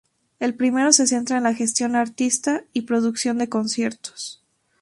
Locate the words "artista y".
1.95-2.81